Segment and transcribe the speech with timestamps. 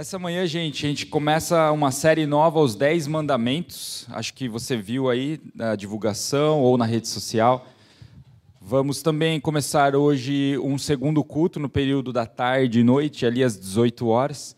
[0.00, 4.06] Essa manhã, gente, a gente começa uma série nova, os 10 mandamentos.
[4.08, 7.66] Acho que você viu aí na divulgação ou na rede social.
[8.58, 13.60] Vamos também começar hoje um segundo culto no período da tarde e noite, ali às
[13.60, 14.56] 18 horas.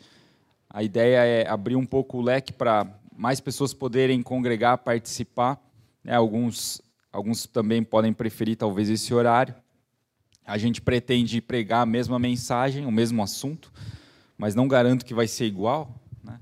[0.70, 5.60] A ideia é abrir um pouco o leque para mais pessoas poderem congregar, participar.
[6.04, 6.14] Né?
[6.14, 6.80] Alguns,
[7.12, 9.56] alguns também podem preferir talvez esse horário.
[10.46, 13.72] A gente pretende pregar a mesma mensagem, o mesmo assunto
[14.42, 15.94] mas não garanto que vai ser igual.
[16.20, 16.36] Né?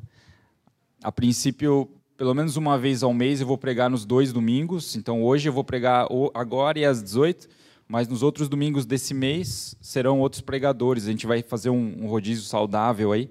[1.04, 1.86] A princípio,
[2.16, 4.96] pelo menos uma vez ao mês eu vou pregar nos dois domingos.
[4.96, 7.46] Então hoje eu vou pregar agora e às 18,
[7.86, 11.04] mas nos outros domingos desse mês serão outros pregadores.
[11.06, 13.30] A gente vai fazer um, rodízio saudável aí.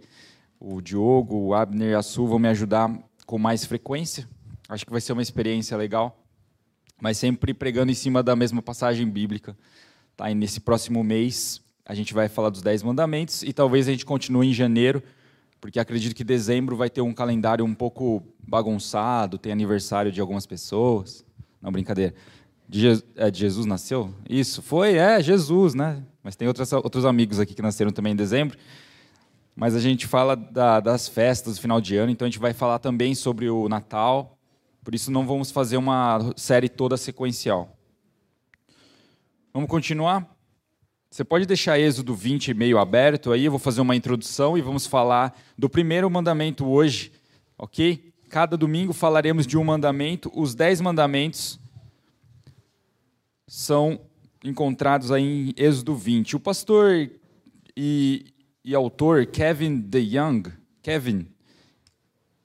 [0.59, 2.95] O Diogo, o Abner e a Su vão me ajudar
[3.25, 4.29] com mais frequência.
[4.69, 6.23] Acho que vai ser uma experiência legal.
[7.01, 9.57] Mas sempre pregando em cima da mesma passagem bíblica.
[10.15, 10.29] Tá?
[10.29, 11.59] E nesse próximo mês
[11.89, 15.01] a gente vai falar dos Dez Mandamentos e talvez a gente continue em janeiro,
[15.59, 20.45] porque acredito que dezembro vai ter um calendário um pouco bagunçado, tem aniversário de algumas
[20.45, 21.25] pessoas.
[21.59, 22.13] Não, brincadeira.
[22.67, 24.13] De, Je é, de Jesus nasceu?
[24.29, 26.03] Isso, foi, é, Jesus, né?
[26.21, 28.55] Mas tem outros, outros amigos aqui que nasceram também em dezembro.
[29.55, 32.53] Mas a gente fala da, das festas do final de ano, então a gente vai
[32.53, 34.37] falar também sobre o Natal.
[34.83, 37.75] Por isso não vamos fazer uma série toda sequencial.
[39.51, 40.38] Vamos continuar?
[41.11, 44.85] Você pode deixar Êxodo 20 meio aberto aí, eu vou fazer uma introdução e vamos
[44.85, 47.11] falar do primeiro mandamento hoje,
[47.57, 48.13] ok?
[48.29, 50.31] Cada domingo falaremos de um mandamento.
[50.35, 51.59] Os dez mandamentos
[53.47, 53.99] são
[54.43, 56.35] encontrados aí em Êxodo 20.
[56.35, 57.09] O pastor
[57.75, 58.27] e,
[58.63, 60.43] e autor Kevin DeYoung,
[60.83, 61.25] Kevin,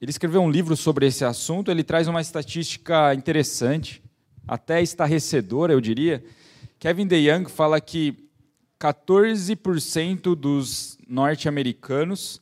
[0.01, 1.69] ele escreveu um livro sobre esse assunto.
[1.69, 4.01] Ele traz uma estatística interessante,
[4.47, 6.25] até estarrecedora, eu diria.
[6.79, 8.24] Kevin DeYoung fala que
[8.85, 12.39] 14% dos norte-americanos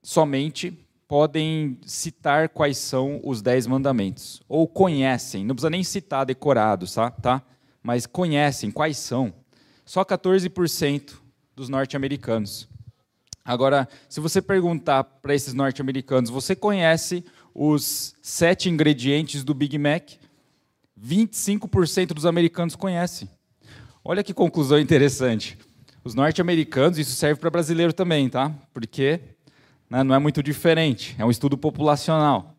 [0.00, 0.78] somente
[1.08, 4.40] podem citar quais são os dez mandamentos.
[4.48, 7.10] Ou conhecem, não precisa nem citar decorados, tá?
[7.10, 7.42] tá?
[7.82, 9.34] Mas conhecem quais são.
[9.84, 11.14] Só 14%
[11.56, 12.68] dos norte-americanos.
[13.44, 20.12] Agora, se você perguntar para esses norte-americanos, você conhece os sete ingredientes do Big Mac?
[20.96, 23.28] 25% dos americanos conhecem.
[24.04, 25.56] Olha que conclusão interessante.
[26.02, 28.52] Os norte-americanos, isso serve para brasileiro também, tá?
[28.74, 29.20] Porque
[29.88, 32.56] né, não é muito diferente, é um estudo populacional.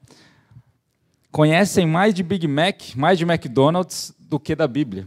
[1.32, 5.06] Conhecem mais de Big Mac, mais de McDonald's do que da Bíblia.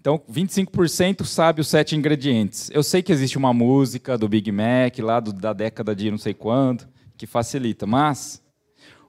[0.00, 2.70] Então, 25% sabe os sete ingredientes.
[2.72, 6.18] Eu sei que existe uma música do Big Mac, lá do, da década de não
[6.18, 8.41] sei quando, que facilita, mas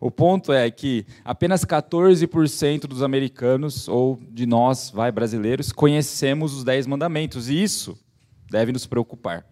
[0.05, 6.65] o ponto é que apenas 14% dos americanos, ou de nós, vai, brasileiros, conhecemos os
[6.65, 7.47] Dez Mandamentos.
[7.47, 7.97] E isso
[8.51, 9.45] deve nos preocupar.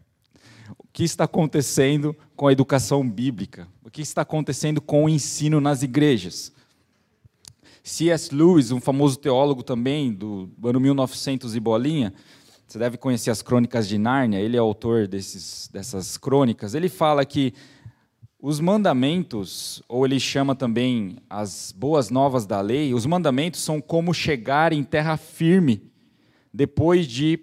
[0.78, 3.66] O que está acontecendo com a educação bíblica?
[3.82, 6.52] O que está acontecendo com o ensino nas igrejas?
[7.82, 8.36] C.S.
[8.36, 12.14] Lewis, um famoso teólogo também, do ano 1900 e bolinha,
[12.68, 16.74] você deve conhecer as Crônicas de Nárnia, ele é autor desses, dessas crônicas.
[16.74, 17.54] Ele fala que
[18.42, 24.16] os mandamentos, ou ele chama também as boas novas da lei, os mandamentos são como
[24.16, 25.92] chegar em terra firme
[26.52, 27.40] depois de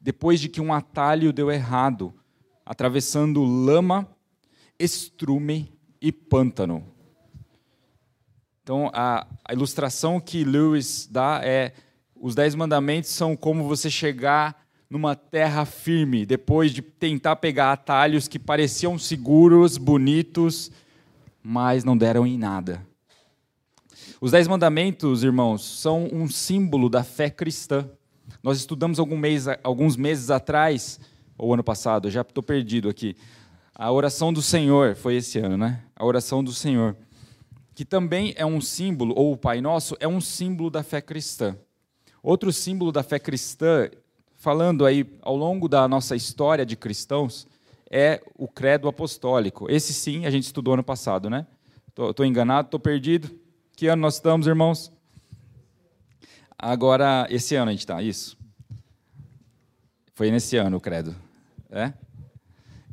[0.00, 2.12] depois de que um atalho deu errado,
[2.64, 4.06] atravessando lama,
[4.78, 6.86] estrume e pântano.
[8.62, 11.72] Então, a, a ilustração que Lewis dá é:
[12.14, 18.28] os dez mandamentos são como você chegar numa terra firme, depois de tentar pegar atalhos
[18.28, 20.70] que pareciam seguros, bonitos,
[21.42, 22.86] mas não deram em nada.
[24.20, 27.88] Os Dez Mandamentos, irmãos, são um símbolo da fé cristã.
[28.42, 31.00] Nós estudamos mês, alguns meses atrás,
[31.36, 33.16] ou ano passado, já estou perdido aqui,
[33.74, 35.82] a oração do Senhor, foi esse ano, né?
[35.96, 36.96] A oração do Senhor,
[37.74, 41.56] que também é um símbolo, ou o Pai Nosso, é um símbolo da fé cristã.
[42.22, 43.90] Outro símbolo da fé cristã
[44.44, 47.46] falando aí ao longo da nossa história de cristãos
[47.90, 49.70] é o credo apostólico.
[49.70, 51.46] Esse sim a gente estudou ano passado, né?
[51.88, 53.30] Estou enganado, estou perdido.
[53.74, 54.92] Que ano nós estamos, irmãos?
[56.58, 58.36] Agora, esse ano a gente está, isso.
[60.14, 61.16] Foi nesse ano o credo.
[61.70, 61.94] É?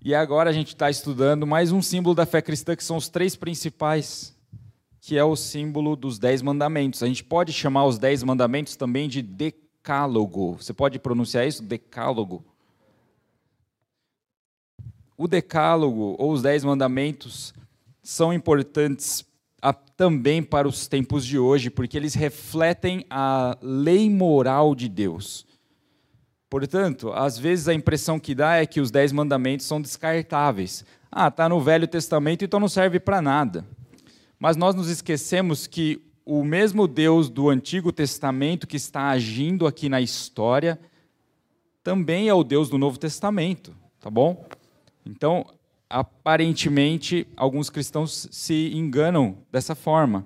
[0.02, 3.10] E agora a gente está estudando mais um símbolo da fé cristã, que são os
[3.10, 4.34] três principais,
[5.02, 7.04] que é o símbolo dos dez mandamentos.
[7.04, 9.22] A gente pode chamar os dez mandamentos também de
[9.82, 10.58] decálogo.
[10.60, 11.64] Você pode pronunciar isso?
[11.64, 12.46] Decálogo.
[15.18, 17.54] O decálogo, ou os dez mandamentos,
[18.02, 19.26] são importantes
[19.96, 25.46] também para os tempos de hoje, porque eles refletem a lei moral de Deus.
[26.50, 30.84] Portanto, às vezes a impressão que dá é que os dez mandamentos são descartáveis.
[31.12, 33.64] Ah, está no Velho Testamento, então não serve para nada.
[34.40, 36.02] Mas nós nos esquecemos que
[36.34, 40.80] o mesmo Deus do Antigo Testamento que está agindo aqui na história
[41.84, 44.46] também é o Deus do Novo Testamento, tá bom?
[45.06, 45.46] Então,
[45.90, 50.26] aparentemente, alguns cristãos se enganam dessa forma.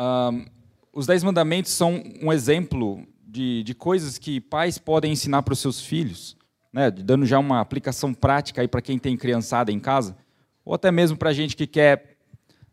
[0.00, 0.46] Um,
[0.94, 5.58] os Dez Mandamentos são um exemplo de, de coisas que pais podem ensinar para os
[5.58, 6.38] seus filhos,
[6.72, 6.90] né?
[6.90, 10.16] dando já uma aplicação prática para quem tem criançada em casa,
[10.64, 12.11] ou até mesmo para gente que quer,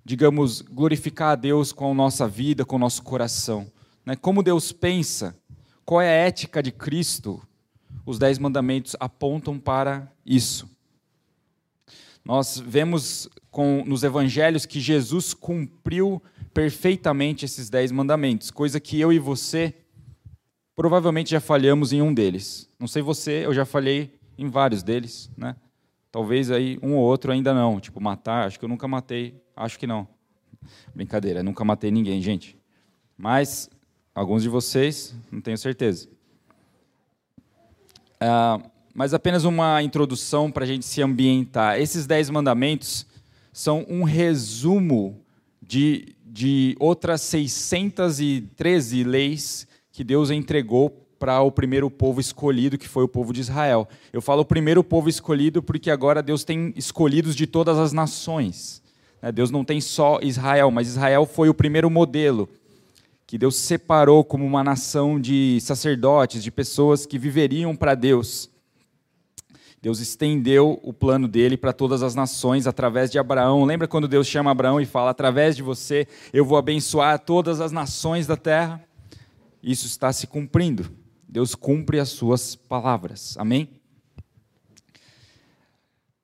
[0.03, 3.71] digamos, glorificar a Deus com a nossa vida, com o nosso coração.
[4.05, 4.15] Né?
[4.15, 5.35] Como Deus pensa,
[5.85, 7.41] qual é a ética de Cristo,
[8.05, 10.69] os Dez Mandamentos apontam para isso.
[12.23, 16.21] Nós vemos com, nos evangelhos que Jesus cumpriu
[16.53, 19.73] perfeitamente esses dez mandamentos, coisa que eu e você
[20.75, 22.69] provavelmente já falhamos em um deles.
[22.79, 25.55] Não sei você, eu já falhei em vários deles, né?
[26.11, 29.77] Talvez aí um ou outro ainda não, tipo matar, acho que eu nunca matei, acho
[29.77, 30.07] que não.
[30.95, 32.57] Brincadeira, nunca matei ninguém, gente.
[33.17, 33.69] Mas
[34.15, 36.07] alguns de vocês, não tenho certeza.
[38.19, 38.59] Ah,
[38.93, 41.79] mas apenas uma introdução para a gente se ambientar.
[41.79, 43.05] Esses dez mandamentos
[43.51, 45.21] são um resumo
[45.61, 50.89] de, de outras 613 leis que Deus entregou
[51.19, 53.87] para o primeiro povo escolhido, que foi o povo de Israel.
[54.13, 58.78] Eu falo o primeiro povo escolhido porque agora Deus tem escolhidos de todas as nações.
[59.21, 59.31] Né?
[59.31, 62.49] Deus não tem só Israel, mas Israel foi o primeiro modelo
[63.25, 68.49] que Deus separou como uma nação de sacerdotes, de pessoas que viveriam para Deus.
[69.81, 73.63] Deus estendeu o plano dele para todas as nações através de Abraão.
[73.63, 77.71] Lembra quando Deus chama Abraão e fala: através de você eu vou abençoar todas as
[77.71, 78.83] nações da terra?
[79.61, 80.89] Isso está se cumprindo.
[81.27, 83.37] Deus cumpre as suas palavras.
[83.37, 83.69] Amém?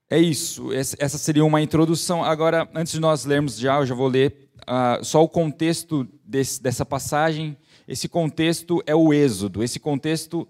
[0.10, 0.72] É isso.
[0.72, 2.24] Essa seria uma introdução.
[2.24, 6.62] Agora, antes de nós lermos já, eu já vou ler uh, só o contexto desse,
[6.62, 7.58] dessa passagem.
[7.88, 9.64] Esse contexto é o Êxodo.
[9.64, 10.48] Esse contexto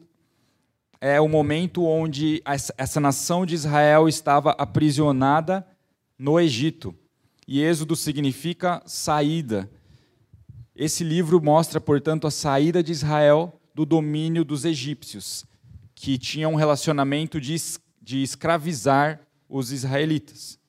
[1.00, 2.42] é o momento onde
[2.78, 5.66] essa nação de Israel estava aprisionada
[6.18, 6.94] no Egito.
[7.48, 9.70] E Êxodo significa saída.
[10.76, 15.46] Esse livro mostra, portanto, a saída de Israel do domínio dos egípcios,
[15.94, 17.56] que tinham um relacionamento de,
[18.02, 20.60] de escravizar os israelitas.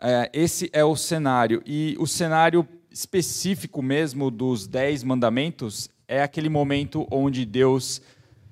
[0.00, 1.62] É, esse é o cenário.
[1.66, 8.00] E o cenário específico mesmo dos Dez Mandamentos é aquele momento onde Deus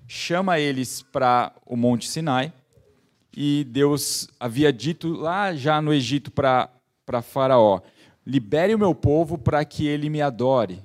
[0.06, 2.52] chama eles para o Monte Sinai,
[3.36, 6.70] e Deus havia dito lá já no Egito para
[7.22, 7.80] Faraó:
[8.24, 10.80] libere o meu povo para que ele me adore,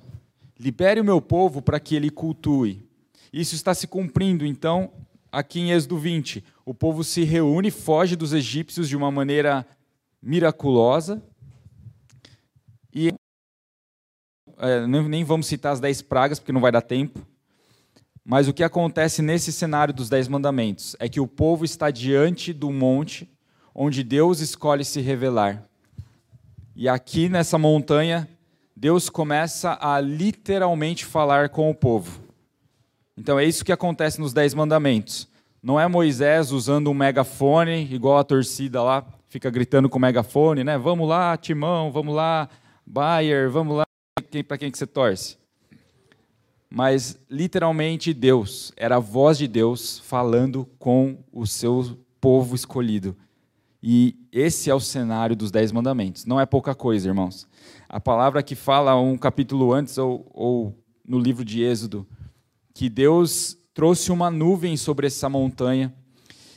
[0.59, 2.85] libere o meu povo para que ele cultue.
[3.31, 4.91] Isso está se cumprindo, então,
[5.31, 6.43] aqui em Êxodo 20.
[6.65, 9.65] O povo se reúne, foge dos egípcios de uma maneira
[10.21, 11.21] miraculosa.
[12.93, 13.13] E
[14.57, 17.25] é, nem vamos citar as dez pragas, porque não vai dar tempo.
[18.23, 22.53] Mas o que acontece nesse cenário dos Dez Mandamentos é que o povo está diante
[22.53, 23.27] do monte
[23.73, 25.63] onde Deus escolhe se revelar.
[26.75, 28.29] E aqui nessa montanha,
[28.75, 32.21] Deus começa a literalmente falar com o povo.
[33.17, 35.27] Então é isso que acontece nos Dez Mandamentos.
[35.61, 40.63] Não é Moisés usando um megafone, igual a torcida lá, fica gritando com o megafone,
[40.63, 40.77] né?
[40.77, 42.49] Vamos lá, Timão, vamos lá,
[42.85, 43.83] Bayer, vamos lá.
[44.47, 45.41] Para quem que você torce?
[46.73, 53.13] mas literalmente Deus, era a voz de Deus falando com o seu povo escolhido.
[53.83, 56.25] E esse é o cenário dos Dez Mandamentos.
[56.25, 57.45] Não é pouca coisa, irmãos.
[57.89, 60.73] A palavra que fala um capítulo antes, ou, ou
[61.05, 62.07] no livro de Êxodo,
[62.73, 65.93] que Deus trouxe uma nuvem sobre essa montanha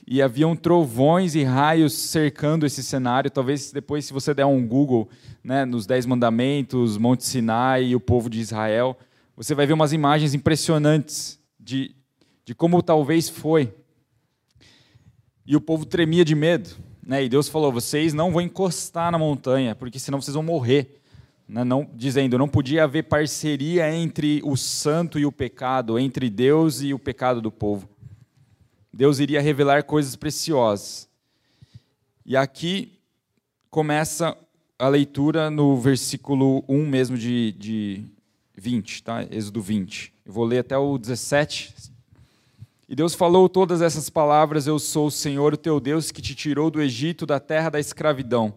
[0.06, 3.30] e haviam trovões e raios cercando esse cenário.
[3.30, 5.08] Talvez depois, se você der um Google
[5.42, 8.96] né, nos Dez Mandamentos, Monte Sinai e o povo de Israel,
[9.36, 11.94] você vai ver umas imagens impressionantes de,
[12.44, 13.72] de como talvez foi.
[15.46, 16.70] E o povo tremia de medo.
[17.02, 17.24] Né?
[17.24, 21.00] E Deus falou: vocês não vão encostar na montanha, porque senão vocês vão morrer.
[21.48, 21.64] Né?
[21.64, 26.94] Não, dizendo, não podia haver parceria entre o santo e o pecado, entre Deus e
[26.94, 27.88] o pecado do povo.
[28.92, 31.08] Deus iria revelar coisas preciosas.
[32.24, 32.92] E aqui
[33.70, 34.36] começa
[34.78, 38.04] a leitura no versículo 1 mesmo de, de
[38.56, 39.26] 20, tá?
[39.30, 40.12] Êxodo 20.
[40.24, 41.74] Eu vou ler até o 17.
[42.88, 46.34] E Deus falou todas essas palavras: Eu sou o Senhor, o teu Deus, que te
[46.34, 48.54] tirou do Egito, da terra da escravidão.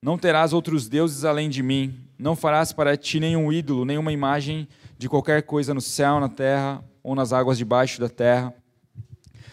[0.00, 1.98] Não terás outros deuses além de mim.
[2.16, 6.84] Não farás para ti nenhum ídolo, nenhuma imagem de qualquer coisa no céu, na terra
[7.02, 8.54] ou nas águas debaixo da terra.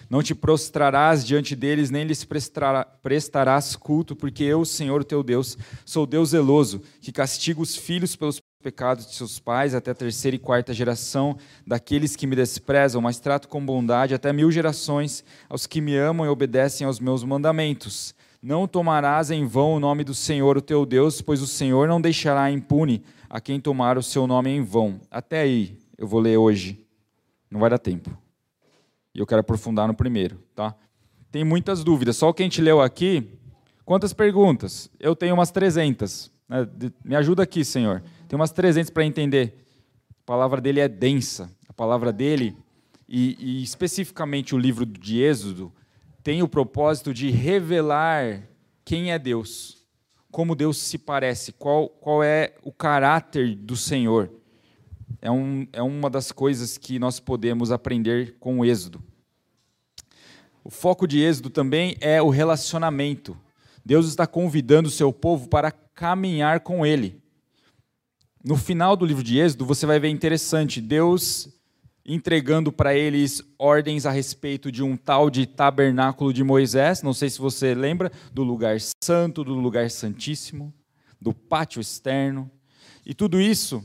[0.08, 2.24] Não te prostrarás diante deles, nem lhes
[3.02, 8.40] prestarás culto, porque eu, Senhor teu Deus, sou Deus zeloso, que castigo os filhos pelos
[8.62, 13.20] pecados de seus pais até a terceira e quarta geração daqueles que me desprezam, mas
[13.20, 18.14] trato com bondade até mil gerações aos que me amam e obedecem aos meus mandamentos.
[18.42, 22.00] Não tomarás em vão o nome do Senhor, o teu Deus, pois o Senhor não
[22.00, 25.00] deixará impune a quem tomar o seu nome em vão.
[25.10, 26.86] Até aí, eu vou ler hoje.
[27.50, 28.16] Não vai dar tempo.
[29.14, 30.76] E eu quero aprofundar no primeiro, tá?
[31.32, 32.18] Tem muitas dúvidas.
[32.18, 33.30] Só o que a gente leu aqui,
[33.84, 34.90] quantas perguntas?
[35.00, 36.32] Eu tenho umas 300.
[36.48, 36.68] Né?
[37.04, 38.04] Me ajuda aqui, Senhor.
[38.28, 39.66] Tem umas 300 para entender.
[40.10, 41.50] A palavra dele é densa.
[41.68, 42.56] A palavra dele,
[43.08, 45.72] e, e especificamente o livro de Êxodo,
[46.26, 48.50] tem o propósito de revelar
[48.84, 49.86] quem é Deus,
[50.32, 54.32] como Deus se parece, qual, qual é o caráter do Senhor.
[55.22, 59.04] É, um, é uma das coisas que nós podemos aprender com o Êxodo.
[60.64, 63.38] O foco de Êxodo também é o relacionamento.
[63.86, 67.22] Deus está convidando o seu povo para caminhar com Ele.
[68.44, 71.56] No final do livro de Êxodo, você vai ver interessante: Deus
[72.06, 77.02] entregando para eles ordens a respeito de um tal de tabernáculo de Moisés.
[77.02, 80.74] Não sei se você lembra do lugar santo, do lugar santíssimo,
[81.20, 82.50] do pátio externo.
[83.06, 83.84] E tudo isso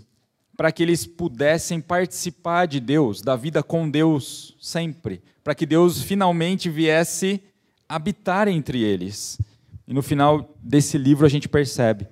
[0.60, 6.02] para que eles pudessem participar de Deus, da vida com Deus sempre, para que Deus
[6.02, 7.42] finalmente viesse
[7.88, 9.40] habitar entre eles.
[9.88, 12.06] E no final desse livro a gente percebe.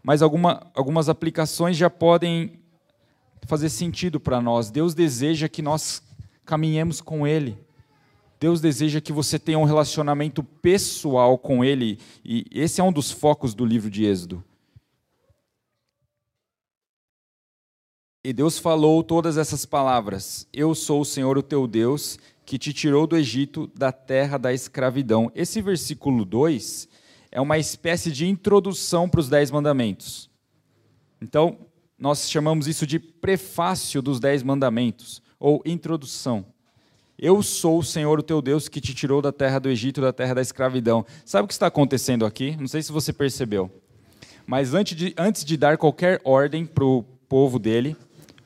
[0.00, 2.60] Mas alguma, algumas aplicações já podem
[3.46, 4.70] fazer sentido para nós.
[4.70, 6.02] Deus deseja que nós
[6.44, 7.58] caminhemos com Ele.
[8.40, 11.98] Deus deseja que você tenha um relacionamento pessoal com Ele.
[12.24, 14.44] E esse é um dos focos do livro de Êxodo.
[18.24, 22.72] E Deus falou todas essas palavras: Eu sou o Senhor, o teu Deus, que te
[22.72, 25.30] tirou do Egito, da terra da escravidão.
[25.34, 26.88] Esse versículo 2
[27.30, 30.30] é uma espécie de introdução para os Dez Mandamentos.
[31.20, 31.58] Então,
[31.98, 36.46] nós chamamos isso de prefácio dos Dez Mandamentos, ou introdução.
[37.18, 40.12] Eu sou o Senhor, o teu Deus, que te tirou da terra do Egito, da
[40.12, 41.04] terra da escravidão.
[41.24, 42.56] Sabe o que está acontecendo aqui?
[42.56, 43.68] Não sei se você percebeu.
[44.46, 47.96] Mas antes de, antes de dar qualquer ordem para o povo dele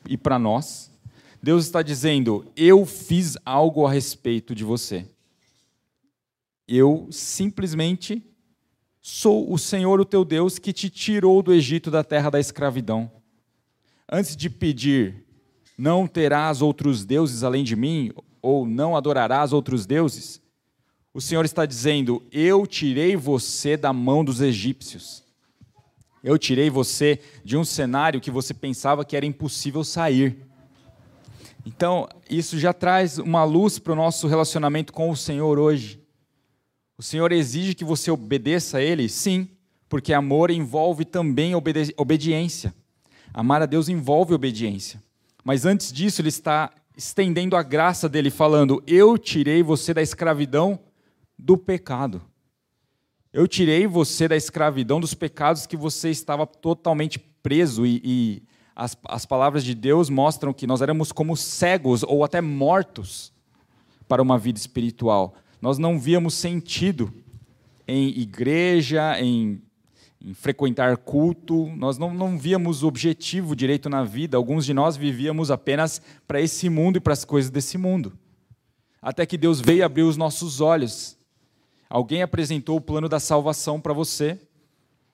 [0.09, 0.91] e para nós,
[1.41, 5.05] Deus está dizendo: Eu fiz algo a respeito de você.
[6.67, 8.23] Eu simplesmente
[8.99, 13.11] sou o Senhor, o teu Deus, que te tirou do Egito, da terra da escravidão
[14.13, 15.25] antes de pedir,
[15.75, 18.11] não terás outros deuses além de mim,
[18.43, 20.39] ou não adorarás outros deuses,
[21.11, 25.23] o Senhor está dizendo: Eu tirei você da mão dos egípcios.
[26.23, 30.37] Eu tirei você de um cenário que você pensava que era impossível sair.
[31.65, 35.99] Então, isso já traz uma luz para o nosso relacionamento com o Senhor hoje.
[36.97, 39.09] O Senhor exige que você obedeça a Ele?
[39.09, 39.49] Sim,
[39.89, 42.73] porque amor envolve também obedi obediência.
[43.33, 45.01] Amar a Deus envolve obediência.
[45.43, 50.79] Mas antes disso, ele está estendendo a graça dele, falando: Eu tirei você da escravidão
[51.37, 52.21] do pecado.
[53.31, 57.85] Eu tirei você da escravidão dos pecados que você estava totalmente preso.
[57.85, 58.43] E, e
[58.75, 63.33] as, as palavras de Deus mostram que nós éramos como cegos ou até mortos
[64.07, 65.33] para uma vida espiritual.
[65.59, 67.11] Nós não víamos sentido
[67.87, 69.61] em igreja, em
[70.23, 74.95] em frequentar culto, nós não, não víamos o objetivo direito na vida, alguns de nós
[74.95, 78.13] vivíamos apenas para esse mundo e para as coisas desse mundo.
[79.01, 81.17] Até que Deus veio abrir os nossos olhos.
[81.89, 84.39] Alguém apresentou o plano da salvação para você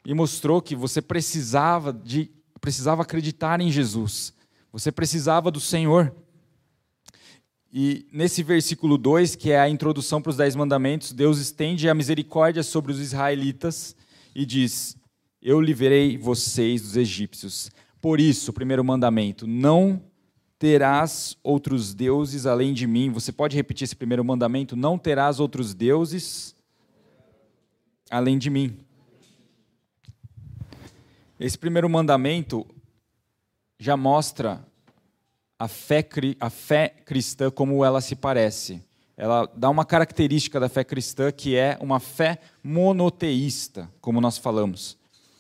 [0.06, 4.34] e mostrou que você precisava de precisava acreditar em Jesus.
[4.72, 6.14] Você precisava do Senhor.
[7.72, 11.96] E nesse versículo 2, que é a introdução para os Dez Mandamentos, Deus estende a
[11.96, 13.96] misericórdia sobre os israelitas
[14.36, 14.99] e diz:
[15.42, 17.72] eu livrei vocês dos egípcios.
[18.02, 20.02] Por isso, primeiro mandamento: não
[20.58, 23.12] terás outros deuses além de mim.
[23.12, 24.76] Você pode repetir esse primeiro mandamento?
[24.76, 26.56] Não terás outros deuses
[28.10, 28.78] além de mim.
[31.40, 32.68] Esse primeiro mandamento
[33.80, 34.66] já mostra
[35.58, 36.06] a fé,
[36.40, 38.84] a fé cristã como ela se parece.
[39.16, 44.98] Ela dá uma característica da fé cristã que é uma fé monoteísta, como nós falamos.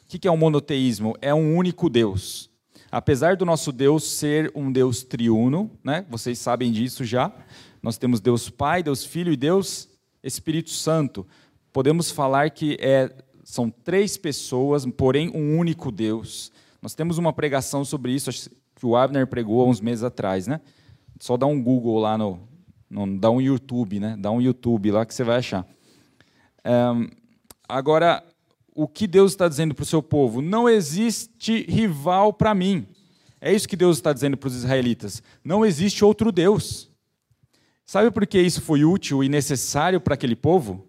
[0.09, 1.13] O que é o um monoteísmo?
[1.21, 2.49] É um único Deus.
[2.91, 6.03] Apesar do nosso Deus ser um Deus triuno, né?
[6.09, 7.31] vocês sabem disso já,
[7.79, 9.87] nós temos Deus Pai, Deus Filho e Deus
[10.23, 11.27] Espírito Santo.
[11.71, 16.51] Podemos falar que é, são três pessoas, porém um único Deus.
[16.81, 18.31] Nós temos uma pregação sobre isso,
[18.75, 20.59] que o Abner pregou há uns meses atrás, né?
[21.19, 22.39] Só dá um Google lá no,
[22.89, 24.15] no dá um YouTube, né?
[24.17, 25.67] Dá um YouTube lá que você vai achar.
[26.65, 27.07] Um,
[27.67, 28.23] agora,
[28.81, 30.41] o que Deus está dizendo para o seu povo?
[30.41, 32.87] Não existe rival para mim.
[33.41, 35.21] É isso que Deus está dizendo para os israelitas.
[35.43, 36.89] Não existe outro Deus.
[37.85, 40.87] Sabe por que isso foi útil e necessário para aquele povo?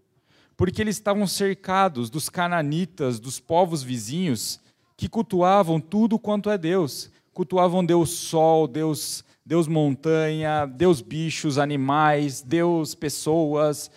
[0.56, 4.60] Porque eles estavam cercados dos cananitas, dos povos vizinhos,
[4.96, 7.10] que cultuavam tudo quanto é Deus.
[7.32, 13.90] Cultuavam Deus Sol, Deus, Deus Montanha, Deus bichos, animais, Deus pessoas,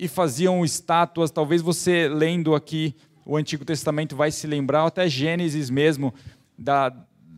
[0.00, 1.30] e faziam estátuas.
[1.30, 6.14] Talvez você lendo aqui o Antigo Testamento vai se lembrar, até Gênesis mesmo,
[6.56, 6.94] da,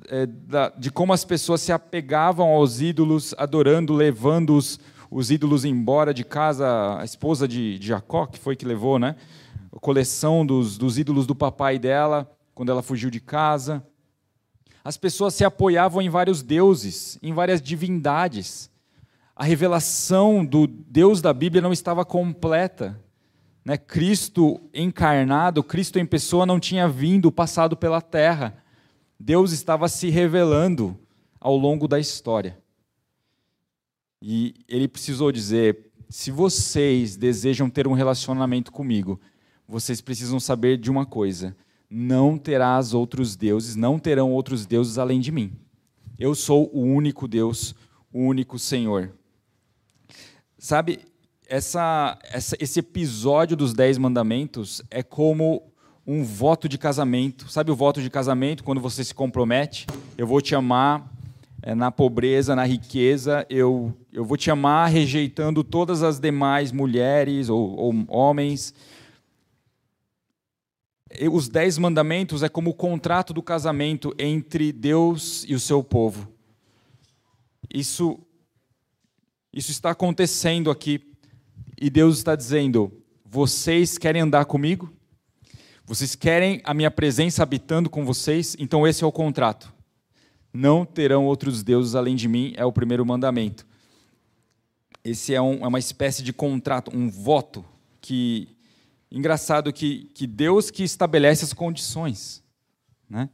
[0.08, 4.78] é, da, de como as pessoas se apegavam aos ídolos, adorando, levando os,
[5.10, 6.98] os ídolos embora de casa.
[6.98, 9.16] A esposa de, de Jacó, que foi que levou, né?
[9.74, 13.82] A coleção dos, dos ídolos do papai dela, quando ela fugiu de casa.
[14.84, 18.70] As pessoas se apoiavam em vários deuses, em várias divindades.
[19.34, 22.98] A revelação do Deus da Bíblia não estava completa.
[23.68, 23.76] Né?
[23.76, 28.64] Cristo encarnado, Cristo em pessoa não tinha vindo, passado pela terra.
[29.20, 30.98] Deus estava se revelando
[31.38, 32.58] ao longo da história.
[34.22, 39.20] E ele precisou dizer: se vocês desejam ter um relacionamento comigo,
[39.68, 41.54] vocês precisam saber de uma coisa:
[41.90, 45.52] não terás outros deuses, não terão outros deuses além de mim.
[46.18, 47.74] Eu sou o único Deus,
[48.10, 49.12] o único Senhor.
[50.56, 51.00] Sabe,
[51.48, 55.72] essa, essa, esse episódio dos Dez Mandamentos é como
[56.06, 57.50] um voto de casamento.
[57.50, 59.86] Sabe o voto de casamento, quando você se compromete?
[60.16, 61.10] Eu vou te amar
[61.62, 67.48] é, na pobreza, na riqueza, eu, eu vou te amar rejeitando todas as demais mulheres
[67.48, 68.74] ou, ou homens.
[71.32, 76.28] Os Dez Mandamentos é como o contrato do casamento entre Deus e o seu povo.
[77.72, 78.18] Isso,
[79.52, 81.07] isso está acontecendo aqui
[81.80, 82.92] e Deus está dizendo:
[83.24, 84.92] vocês querem andar comigo?
[85.84, 88.54] Vocês querem a minha presença habitando com vocês?
[88.58, 89.72] Então esse é o contrato.
[90.52, 93.66] Não terão outros deuses além de mim, é o primeiro mandamento.
[95.04, 97.64] Esse é, um, é uma espécie de contrato, um voto
[98.00, 98.48] que
[99.10, 102.42] engraçado que, que Deus que estabelece as condições,
[103.08, 103.30] né?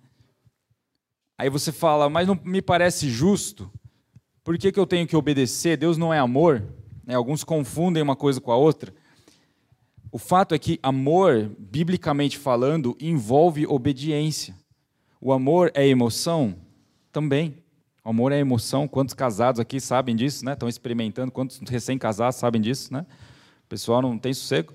[1.37, 3.69] Aí você fala, mas não me parece justo.
[4.45, 5.77] Por que, que eu tenho que obedecer?
[5.77, 6.63] Deus não é amor?
[7.07, 7.15] Né?
[7.15, 8.95] Alguns confundem uma coisa com a outra.
[10.11, 14.55] O fato é que amor, biblicamente falando, envolve obediência.
[15.21, 16.55] O amor é emoção?
[17.11, 17.57] Também.
[18.05, 18.87] O amor é emoção.
[18.87, 20.53] Quantos casados aqui sabem disso, né?
[20.53, 21.33] Estão experimentando.
[21.33, 23.07] Quantos recém-casados sabem disso, né?
[23.65, 24.75] O pessoal não tem sossego.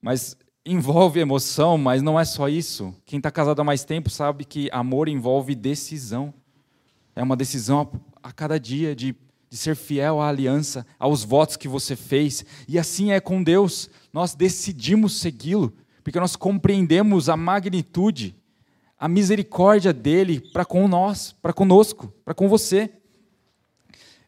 [0.00, 0.36] Mas
[0.66, 2.94] envolve emoção, mas não é só isso.
[3.04, 6.32] Quem está casado há mais tempo sabe que amor envolve decisão.
[7.16, 7.90] É uma decisão
[8.22, 9.14] a cada dia de
[9.54, 12.44] de ser fiel à aliança, aos votos que você fez.
[12.66, 13.88] E assim é com Deus.
[14.12, 18.34] Nós decidimos segui-lo, porque nós compreendemos a magnitude,
[18.98, 22.90] a misericórdia dele para com nós, para conosco, para com você.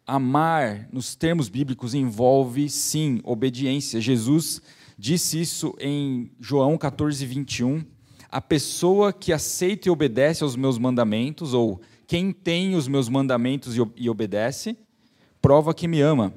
[0.07, 4.01] Amar, nos termos bíblicos, envolve sim obediência.
[4.01, 4.63] Jesus
[4.97, 7.85] disse isso em João 14, 21.
[8.31, 13.75] A pessoa que aceita e obedece aos meus mandamentos, ou quem tem os meus mandamentos
[13.97, 14.77] e obedece,
[15.47, 16.35] prova que me ama.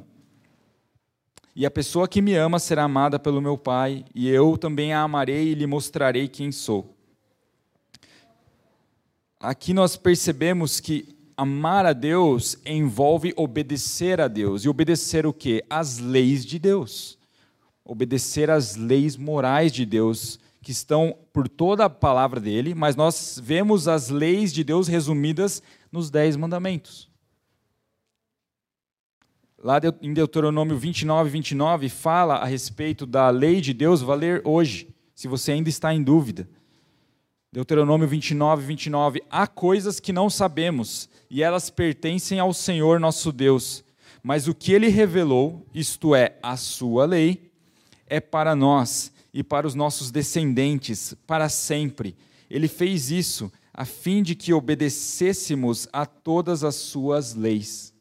[1.55, 5.01] E a pessoa que me ama será amada pelo meu Pai, e eu também a
[5.01, 6.95] amarei e lhe mostrarei quem sou.
[9.39, 14.63] Aqui nós percebemos que amar a Deus envolve obedecer a Deus.
[14.63, 15.65] E obedecer o quê?
[15.67, 17.17] As leis de Deus.
[17.83, 23.41] Obedecer às leis morais de Deus, que estão por toda a palavra dele, mas nós
[23.43, 27.08] vemos as leis de Deus resumidas nos Dez Mandamentos.
[29.61, 35.27] Lá em Deuteronômio 29, 29, fala a respeito da lei de Deus valer hoje, se
[35.27, 36.49] você ainda está em dúvida.
[37.51, 39.21] Deuteronômio 29, 29.
[39.29, 43.83] Há coisas que não sabemos, e elas pertencem ao Senhor nosso Deus.
[44.23, 47.51] Mas o que ele revelou, isto é, a sua lei,
[48.07, 52.15] é para nós e para os nossos descendentes, para sempre.
[52.49, 57.93] Ele fez isso a fim de que obedecêssemos a todas as suas leis.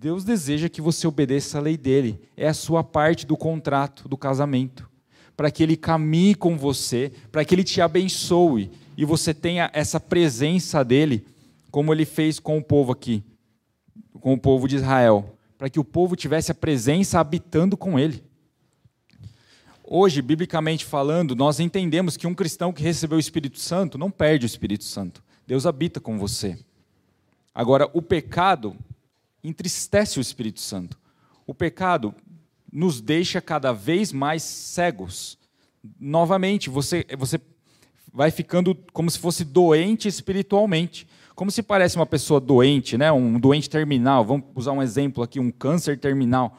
[0.00, 2.18] Deus deseja que você obedeça a lei dele.
[2.34, 4.88] É a sua parte do contrato, do casamento.
[5.36, 10.00] Para que ele caminhe com você, para que ele te abençoe e você tenha essa
[10.00, 11.26] presença dele,
[11.70, 13.22] como ele fez com o povo aqui,
[14.22, 15.36] com o povo de Israel.
[15.58, 18.24] Para que o povo tivesse a presença habitando com ele.
[19.84, 24.46] Hoje, biblicamente falando, nós entendemos que um cristão que recebeu o Espírito Santo não perde
[24.46, 25.22] o Espírito Santo.
[25.46, 26.58] Deus habita com você.
[27.54, 28.74] Agora, o pecado
[29.42, 30.98] entristece o Espírito Santo.
[31.46, 32.14] O pecado
[32.72, 35.38] nos deixa cada vez mais cegos.
[35.98, 37.40] Novamente, você, você
[38.12, 41.06] vai ficando como se fosse doente espiritualmente.
[41.34, 43.10] Como se parece uma pessoa doente, né?
[43.10, 44.24] um doente terminal.
[44.24, 46.58] Vamos usar um exemplo aqui, um câncer terminal.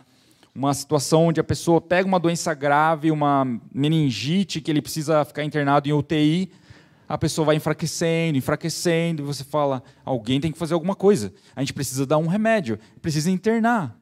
[0.53, 5.43] Uma situação onde a pessoa pega uma doença grave, uma meningite, que ele precisa ficar
[5.43, 6.51] internado em UTI,
[7.11, 11.33] a pessoa vai enfraquecendo, enfraquecendo, e você fala: alguém tem que fazer alguma coisa.
[11.53, 13.99] A gente precisa dar um remédio, precisa internar.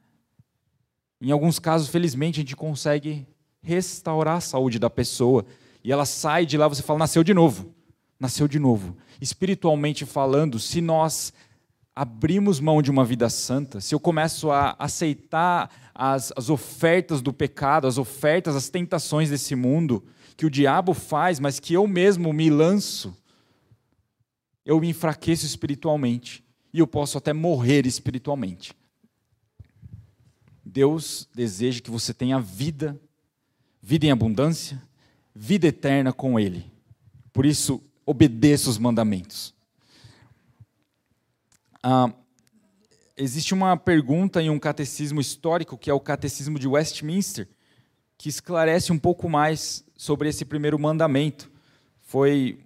[1.20, 3.26] Em alguns casos, felizmente, a gente consegue
[3.60, 5.44] restaurar a saúde da pessoa.
[5.82, 7.74] E ela sai de lá, você fala: nasceu de novo.
[8.18, 8.96] Nasceu de novo.
[9.20, 11.32] Espiritualmente falando, se nós
[11.96, 17.32] abrimos mão de uma vida santa, se eu começo a aceitar as, as ofertas do
[17.32, 20.04] pecado, as ofertas, as tentações desse mundo,
[20.40, 23.14] que o diabo faz, mas que eu mesmo me lanço,
[24.64, 28.72] eu me enfraqueço espiritualmente e eu posso até morrer espiritualmente.
[30.64, 32.98] Deus deseja que você tenha vida,
[33.82, 34.82] vida em abundância,
[35.34, 36.72] vida eterna com Ele.
[37.34, 39.54] Por isso, obedeça os mandamentos.
[41.82, 42.10] Ah,
[43.14, 47.46] existe uma pergunta em um catecismo histórico, que é o Catecismo de Westminster,
[48.16, 51.50] que esclarece um pouco mais sobre esse primeiro mandamento.
[52.00, 52.58] Foi.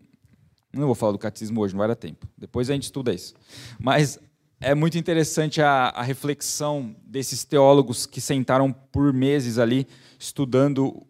[0.72, 2.28] Não vou falar do catecismo hoje, não vai dar tempo.
[2.38, 3.34] Depois a gente estuda isso.
[3.76, 4.20] Mas
[4.60, 9.84] é muito interessante a, a reflexão desses teólogos que sentaram por meses ali
[10.16, 11.04] estudando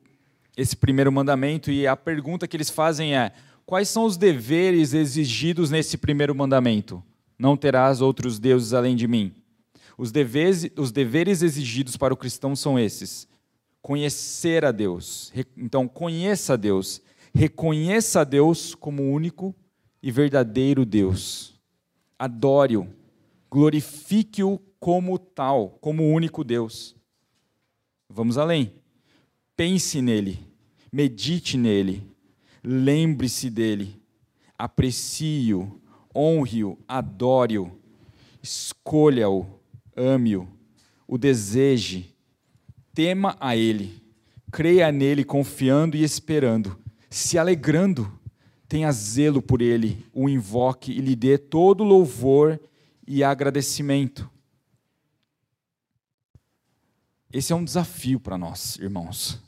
[0.57, 3.31] esse primeiro mandamento e a pergunta que eles fazem é:
[3.67, 7.05] quais são os deveres exigidos nesse primeiro mandamento?
[7.39, 9.35] Não terás outros deuses além de mim.
[9.99, 13.29] Os deveres, os deveres exigidos para o cristão são esses:
[13.85, 15.31] conhecer a Deus.
[15.55, 17.03] Então, conheça a Deus.
[17.35, 19.55] Reconheça a Deus como único
[20.03, 21.61] e verdadeiro Deus.
[22.19, 22.89] Adore-o.
[23.51, 26.97] Glorifique-o como tal, como único Deus.
[28.09, 28.73] Vamos além.
[29.55, 30.39] Pense nele.
[30.91, 32.11] Medite nele.
[32.63, 34.01] Lembre-se dele.
[34.57, 35.79] Aprecie-o.
[36.17, 36.79] Honre-o.
[36.89, 37.71] Adore-o.
[38.43, 39.45] Escolha-o.
[39.95, 40.49] Ame-o.
[41.07, 42.14] O deseje
[42.95, 44.01] tema a Ele,
[44.53, 46.79] creia nele confiando e esperando,
[47.11, 48.11] se alegrando,
[48.69, 52.61] tenha zelo por Ele, o invoque e lhe dê todo louvor
[53.07, 54.31] e agradecimento.
[57.33, 59.43] Esse é um desafio para nós, irmãos,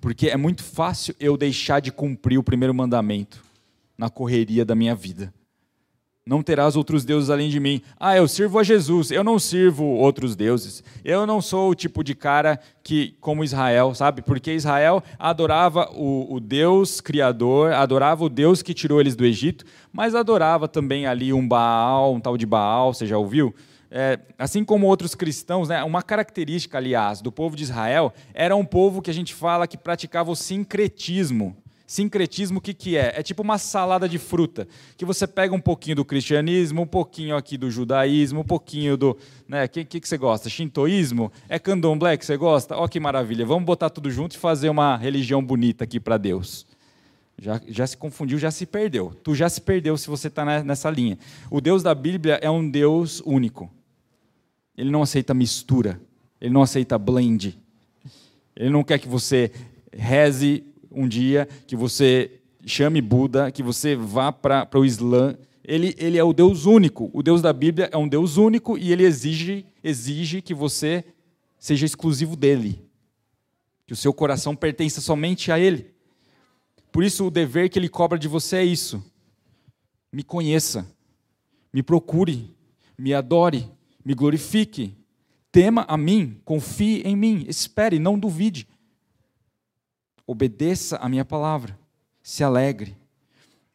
[0.00, 3.44] porque é muito fácil eu deixar de cumprir o primeiro mandamento
[3.98, 5.32] na correria da minha vida.
[6.28, 7.80] Não terás outros deuses além de mim.
[7.98, 10.84] Ah, eu sirvo a Jesus, eu não sirvo outros deuses.
[11.02, 14.20] Eu não sou o tipo de cara que, como Israel, sabe?
[14.20, 19.64] Porque Israel adorava o, o Deus Criador, adorava o Deus que tirou eles do Egito,
[19.90, 23.54] mas adorava também ali um Baal, um tal de Baal, você já ouviu?
[23.90, 28.66] É, assim como outros cristãos, né, uma característica, aliás, do povo de Israel era um
[28.66, 31.56] povo que a gente fala que praticava o sincretismo.
[31.88, 33.14] Sincretismo, o que, que é?
[33.16, 37.34] É tipo uma salada de fruta, que você pega um pouquinho do cristianismo, um pouquinho
[37.34, 39.16] aqui do judaísmo, um pouquinho do.
[39.48, 40.50] Né, que, que, que você gosta?
[40.50, 41.32] Shintoísmo?
[41.48, 42.76] É candomblé que você gosta?
[42.76, 46.66] Ó, que maravilha, vamos botar tudo junto e fazer uma religião bonita aqui para Deus.
[47.40, 49.16] Já, já se confundiu, já se perdeu.
[49.24, 51.18] Tu já se perdeu se você está nessa linha.
[51.50, 53.70] O Deus da Bíblia é um Deus único.
[54.76, 55.98] Ele não aceita mistura.
[56.38, 57.58] Ele não aceita blend.
[58.54, 59.50] Ele não quer que você
[59.90, 65.36] reze um dia, que você chame Buda, que você vá para o Islã.
[65.64, 67.10] Ele, ele é o Deus único.
[67.12, 71.04] O Deus da Bíblia é um Deus único e ele exige, exige que você
[71.58, 72.82] seja exclusivo dele.
[73.86, 75.94] Que o seu coração pertença somente a ele.
[76.90, 79.02] Por isso, o dever que ele cobra de você é isso.
[80.12, 80.90] Me conheça,
[81.72, 82.54] me procure,
[82.96, 83.70] me adore,
[84.02, 84.96] me glorifique,
[85.52, 88.66] tema a mim, confie em mim, espere, não duvide
[90.28, 91.76] obedeça a minha palavra,
[92.22, 92.94] se alegre.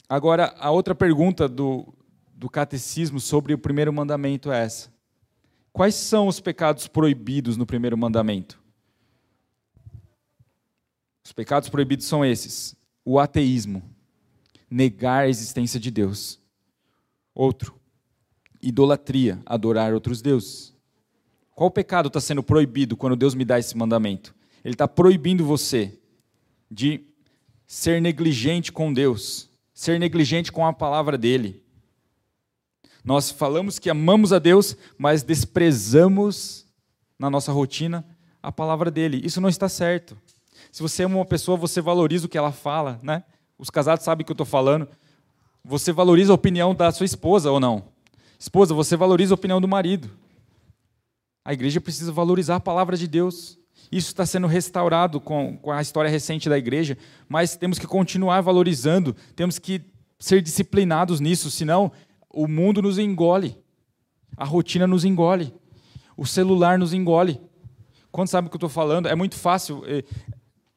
[0.07, 1.91] Agora, a outra pergunta do,
[2.35, 4.93] do catecismo sobre o primeiro mandamento é essa:
[5.73, 8.61] Quais são os pecados proibidos no primeiro mandamento?
[11.25, 13.81] Os pecados proibidos são esses: o ateísmo,
[14.69, 16.39] negar a existência de Deus.
[17.33, 17.75] Outro,
[18.61, 20.71] idolatria, adorar outros deuses.
[21.55, 24.35] Qual pecado está sendo proibido quando Deus me dá esse mandamento?
[24.63, 25.99] Ele está proibindo você
[26.73, 27.05] de
[27.67, 31.63] ser negligente com Deus, ser negligente com a palavra dele.
[33.03, 36.65] Nós falamos que amamos a Deus, mas desprezamos
[37.19, 38.05] na nossa rotina
[38.41, 39.21] a palavra dele.
[39.23, 40.17] Isso não está certo.
[40.71, 43.23] Se você ama uma pessoa, você valoriza o que ela fala, né?
[43.57, 44.87] Os casados sabem o que eu estou falando.
[45.63, 47.85] Você valoriza a opinião da sua esposa ou não?
[48.39, 50.09] Esposa, você valoriza a opinião do marido.
[51.45, 53.59] A igreja precisa valorizar a palavra de Deus.
[53.93, 56.97] Isso está sendo restaurado com, com a história recente da igreja,
[57.29, 59.81] mas temos que continuar valorizando, temos que
[60.17, 61.91] ser disciplinados nisso, senão
[62.27, 63.55] o mundo nos engole,
[64.35, 65.53] a rotina nos engole,
[66.17, 67.39] o celular nos engole.
[68.11, 69.07] Quando sabe o que eu estou falando?
[69.07, 69.83] É muito fácil.
[69.85, 70.03] Eh,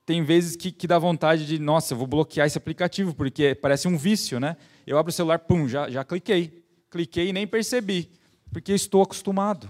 [0.05, 3.97] tem vezes que, que dá vontade de, nossa, vou bloquear esse aplicativo, porque parece um
[3.97, 4.59] vício, né?
[4.87, 6.63] Eu abro o celular, pum, já, já cliquei.
[6.91, 8.11] Cliquei e nem percebi,
[8.53, 9.69] porque estou acostumado.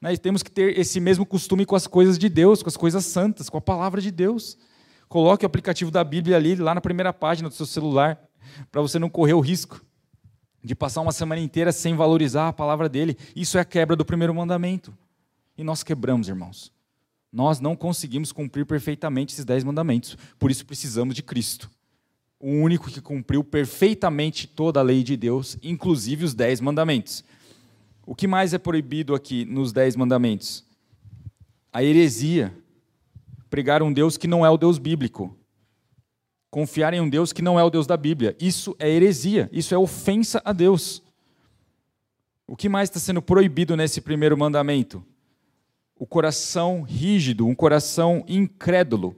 [0.00, 0.14] Né?
[0.14, 3.04] E temos que ter esse mesmo costume com as coisas de Deus, com as coisas
[3.04, 4.56] santas, com a palavra de Deus.
[5.08, 8.20] Coloque o aplicativo da Bíblia ali, lá na primeira página do seu celular,
[8.70, 9.80] para você não correr o risco
[10.62, 13.16] de passar uma semana inteira sem valorizar a palavra dele.
[13.36, 14.92] Isso é a quebra do primeiro mandamento.
[15.56, 16.72] E nós quebramos, irmãos.
[17.32, 20.16] Nós não conseguimos cumprir perfeitamente esses dez mandamentos.
[20.38, 21.70] Por isso precisamos de Cristo.
[22.40, 27.24] O único que cumpriu perfeitamente toda a lei de Deus, inclusive os dez mandamentos.
[28.06, 30.64] O que mais é proibido aqui nos Dez Mandamentos?
[31.72, 32.56] A heresia.
[33.50, 35.36] Pregar um Deus que não é o Deus bíblico.
[36.48, 38.36] Confiar em um Deus que não é o Deus da Bíblia.
[38.40, 39.50] Isso é heresia.
[39.52, 41.02] Isso é ofensa a Deus.
[42.46, 45.04] O que mais está sendo proibido nesse primeiro mandamento?
[45.98, 49.16] O coração rígido, um coração incrédulo.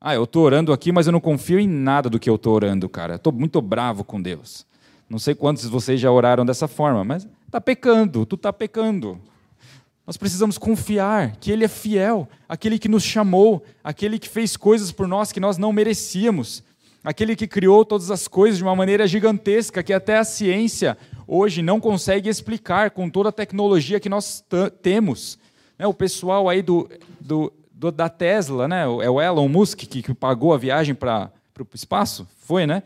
[0.00, 2.54] Ah, eu estou orando aqui, mas eu não confio em nada do que eu estou
[2.54, 3.16] orando, cara.
[3.16, 4.66] Estou muito bravo com Deus.
[5.06, 9.20] Não sei quantos de vocês já oraram dessa forma, mas Está pecando, tu está pecando.
[10.06, 14.92] Nós precisamos confiar que Ele é fiel, aquele que nos chamou, aquele que fez coisas
[14.92, 16.62] por nós que nós não merecíamos,
[17.02, 21.60] aquele que criou todas as coisas de uma maneira gigantesca que até a ciência hoje
[21.60, 24.44] não consegue explicar com toda a tecnologia que nós
[24.80, 25.36] temos.
[25.76, 30.02] Né, o pessoal aí do, do, do, da Tesla, né, é o Elon Musk que,
[30.02, 32.28] que pagou a viagem para o espaço?
[32.38, 32.84] Foi, né?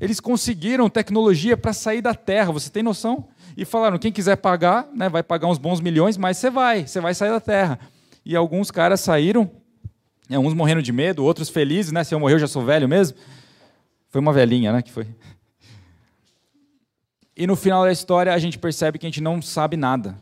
[0.00, 3.26] Eles conseguiram tecnologia para sair da Terra, você tem noção?
[3.56, 7.00] E falaram: quem quiser pagar, né, vai pagar uns bons milhões, mas você vai, você
[7.00, 7.78] vai sair da terra.
[8.24, 9.50] E alguns caras saíram,
[10.28, 12.04] né, uns morrendo de medo, outros felizes, né?
[12.04, 13.16] Se eu morrer, eu já sou velho mesmo.
[14.08, 14.82] Foi uma velhinha, né?
[14.82, 15.06] Que foi.
[17.36, 20.16] E no final da história a gente percebe que a gente não sabe nada.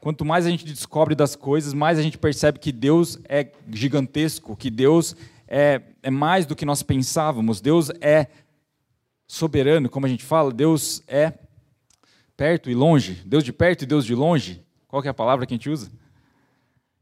[0.00, 4.56] Quanto mais a gente descobre das coisas, mais a gente percebe que Deus é gigantesco,
[4.56, 5.14] que Deus
[5.46, 7.60] é, é mais do que nós pensávamos.
[7.60, 8.26] Deus é
[9.28, 11.34] soberano, como a gente fala, Deus é
[12.36, 14.64] perto e longe, Deus de perto e Deus de longe.
[14.88, 15.90] Qual é a palavra que a gente usa?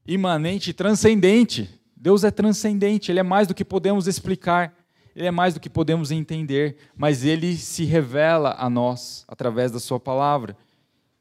[0.07, 1.69] Imanente e transcendente.
[1.97, 4.75] Deus é transcendente, ele é mais do que podemos explicar,
[5.15, 9.79] ele é mais do que podemos entender, mas ele se revela a nós através da
[9.79, 10.57] sua palavra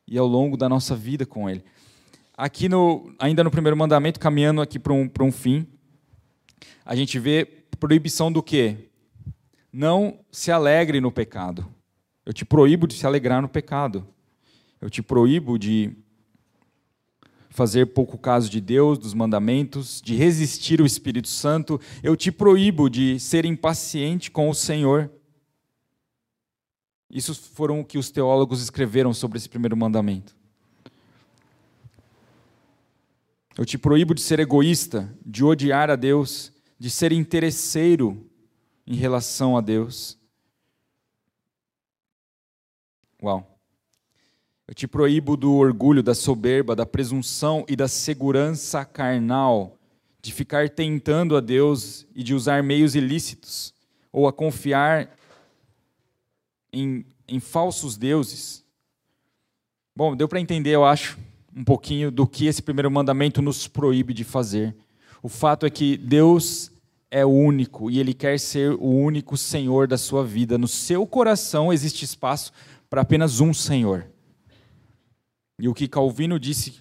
[0.07, 1.65] e ao longo da nossa vida com ele.
[2.37, 5.67] Aqui no, ainda no primeiro mandamento, caminhando aqui para um, um fim,
[6.85, 7.45] a gente vê
[7.79, 8.89] proibição do quê?
[9.71, 11.65] Não se alegre no pecado.
[12.29, 14.07] Eu te proíbo de se alegrar no pecado.
[14.79, 15.97] Eu te proíbo de
[17.49, 21.81] fazer pouco caso de Deus, dos mandamentos, de resistir ao Espírito Santo.
[22.03, 25.11] Eu te proíbo de ser impaciente com o Senhor.
[27.09, 30.37] Isso foram o que os teólogos escreveram sobre esse primeiro mandamento.
[33.57, 38.23] Eu te proíbo de ser egoísta, de odiar a Deus, de ser interesseiro
[38.85, 40.18] em relação a Deus.
[43.21, 43.59] Uau.
[44.65, 49.75] Eu te proíbo do orgulho, da soberba, da presunção e da segurança carnal,
[50.21, 53.73] de ficar tentando a Deus e de usar meios ilícitos,
[54.11, 55.09] ou a confiar
[56.71, 58.63] em, em falsos deuses.
[59.95, 61.17] Bom, deu para entender, eu acho,
[61.53, 64.75] um pouquinho do que esse primeiro mandamento nos proíbe de fazer.
[65.21, 66.71] O fato é que Deus
[67.11, 70.57] é único e Ele quer ser o único Senhor da sua vida.
[70.57, 72.53] No seu coração existe espaço
[72.89, 74.07] para apenas um Senhor.
[75.59, 76.79] E o que Calvino disse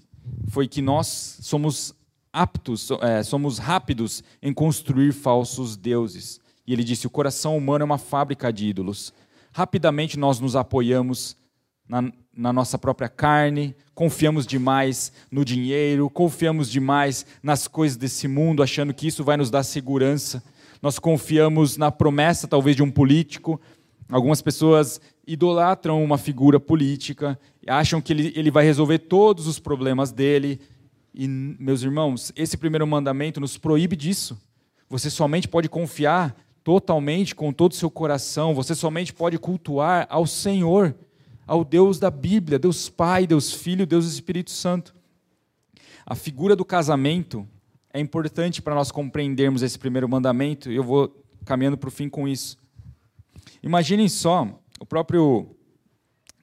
[0.48, 1.94] foi que nós somos
[2.32, 6.40] aptos, é, somos rápidos em construir falsos deuses.
[6.66, 9.12] E ele disse: o coração humano é uma fábrica de ídolos.
[9.52, 11.36] Rapidamente nós nos apoiamos
[11.88, 18.62] na, na, nossa própria carne, confiamos demais no dinheiro, confiamos demais nas coisas desse mundo,
[18.62, 20.42] achando que isso vai nos dar segurança.
[20.80, 23.60] Nós confiamos na promessa, talvez, de um político.
[24.10, 30.10] Algumas pessoas idolatram uma figura política, acham que ele, ele vai resolver todos os problemas
[30.10, 30.60] dele.
[31.14, 34.38] E, meus irmãos, esse primeiro mandamento nos proíbe disso.
[34.88, 40.26] Você somente pode confiar totalmente com todo o seu coração, você somente pode cultuar ao
[40.26, 40.94] Senhor,
[41.46, 44.94] ao Deus da Bíblia, Deus Pai, Deus Filho, Deus Espírito Santo.
[46.04, 47.46] A figura do casamento
[47.92, 52.08] é importante para nós compreendermos esse primeiro mandamento, e eu vou caminhando para o fim
[52.08, 52.58] com isso.
[53.62, 55.54] Imaginem só, o próprio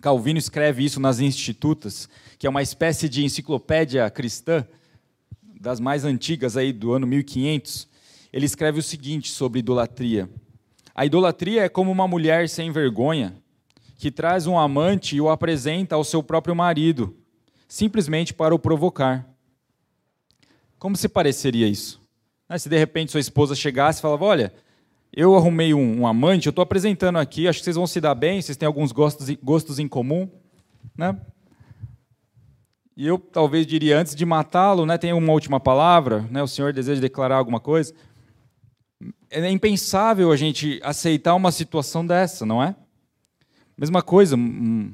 [0.02, 4.66] Calvino escreve isso nas Institutas, que é uma espécie de enciclopédia cristã,
[5.60, 7.88] das mais antigas aí do ano 1500.
[8.32, 10.30] Ele escreve o seguinte sobre idolatria:
[10.94, 13.36] A idolatria é como uma mulher sem vergonha
[13.98, 17.16] que traz um amante e o apresenta ao seu próprio marido,
[17.68, 19.28] simplesmente para o provocar.
[20.78, 22.02] Como se pareceria isso?
[22.48, 24.54] Né, se de repente sua esposa chegasse e falava: Olha,
[25.16, 28.14] eu arrumei um, um amante, eu estou apresentando aqui, acho que vocês vão se dar
[28.14, 30.30] bem, vocês têm alguns gostos, gostos em comum.
[30.98, 31.18] Né?
[32.98, 36.74] E eu talvez diria, antes de matá-lo, né, tem uma última palavra, né, o senhor
[36.74, 37.94] deseja declarar alguma coisa.
[39.30, 42.76] É impensável a gente aceitar uma situação dessa, não é?
[43.78, 44.94] Mesma coisa, um,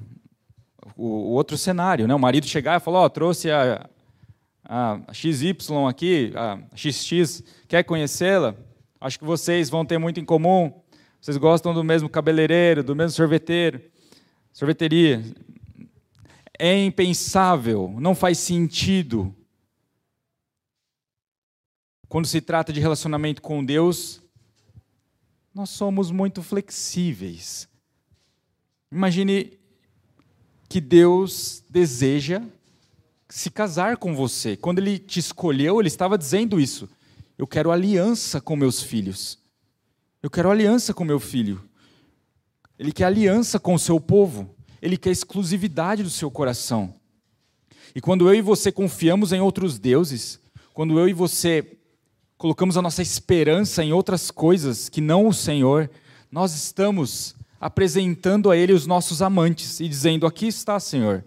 [0.96, 2.14] o, o, outro cenário, né?
[2.14, 3.88] o marido chegar e falar, ó, oh, trouxe a,
[4.64, 5.56] a, a XY
[5.90, 8.56] aqui, a XX, quer conhecê-la?
[9.02, 10.72] Acho que vocês vão ter muito em comum.
[11.20, 13.82] Vocês gostam do mesmo cabeleireiro, do mesmo sorveteiro,
[14.54, 15.24] sorveteria.
[16.58, 19.36] É impensável, não faz sentido.
[22.08, 24.22] Quando se trata de relacionamento com Deus,
[25.54, 27.68] nós somos muito flexíveis.
[28.92, 29.58] Imagine
[30.70, 32.44] que Deus deseja
[33.28, 34.56] se casar com você.
[34.56, 36.88] Quando ele te escolheu, ele estava dizendo isso.
[37.42, 39.40] Eu quero aliança com meus filhos.
[40.22, 41.60] Eu quero aliança com meu filho.
[42.78, 44.54] Ele quer aliança com o seu povo.
[44.80, 46.94] Ele quer exclusividade do seu coração.
[47.96, 50.40] E quando eu e você confiamos em outros deuses,
[50.72, 51.80] quando eu e você
[52.38, 55.90] colocamos a nossa esperança em outras coisas que não o Senhor,
[56.32, 61.26] nós estamos apresentando a Ele os nossos amantes e dizendo: Aqui está, Senhor,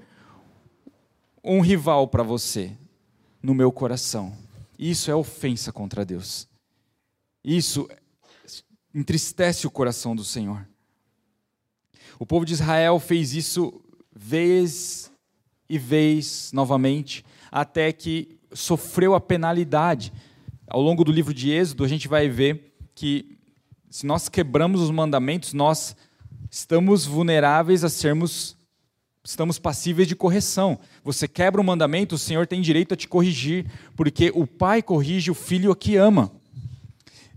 [1.42, 2.70] um rival para você
[3.42, 4.43] no meu coração.
[4.78, 6.48] Isso é ofensa contra Deus.
[7.44, 7.88] Isso
[8.94, 10.66] entristece o coração do Senhor.
[12.18, 13.82] O povo de Israel fez isso
[14.14, 15.10] vez
[15.68, 20.12] e vez novamente, até que sofreu a penalidade.
[20.66, 23.38] Ao longo do livro de Êxodo, a gente vai ver que
[23.90, 25.96] se nós quebramos os mandamentos, nós
[26.50, 28.53] estamos vulneráveis a sermos
[29.24, 30.78] estamos passíveis de correção.
[31.02, 35.30] Você quebra o mandamento, o Senhor tem direito a te corrigir, porque o pai corrige
[35.30, 36.30] o filho que ama.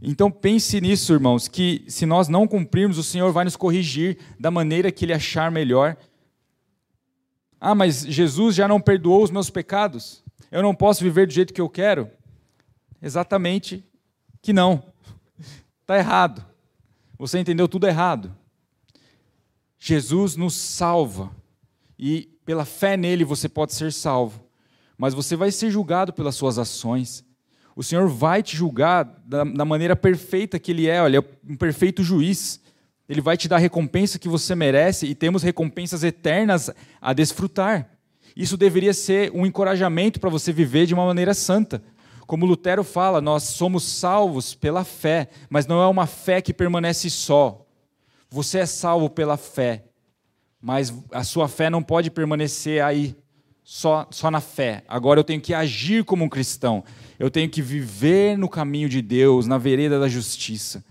[0.01, 4.51] Então pense nisso, irmãos, que se nós não cumprirmos, o Senhor vai nos corrigir da
[4.51, 5.97] maneira que Ele achar melhor.
[7.59, 10.21] Ah, mas Jesus já não perdoou os meus pecados?
[10.51, 12.11] Eu não posso viver do jeito que eu quero?
[13.01, 13.83] Exatamente
[14.41, 14.83] que não.
[15.81, 16.45] Está errado.
[17.17, 18.35] Você entendeu tudo errado.
[19.79, 21.31] Jesus nos salva
[21.97, 24.43] e pela fé nele você pode ser salvo.
[24.97, 27.23] Mas você vai ser julgado pelas suas ações.
[27.75, 31.55] O Senhor vai te julgar da, da maneira perfeita que Ele é, olha, é um
[31.55, 32.59] perfeito juiz.
[33.07, 37.89] Ele vai te dar a recompensa que você merece e temos recompensas eternas a desfrutar.
[38.35, 41.81] Isso deveria ser um encorajamento para você viver de uma maneira santa.
[42.27, 47.09] Como Lutero fala, nós somos salvos pela fé, mas não é uma fé que permanece
[47.09, 47.65] só.
[48.29, 49.85] Você é salvo pela fé,
[50.61, 53.15] mas a sua fé não pode permanecer aí,
[53.63, 54.83] só, só na fé.
[54.87, 56.83] Agora eu tenho que agir como um cristão.
[57.19, 60.83] Eu tenho que viver no caminho de Deus, na vereda da justiça.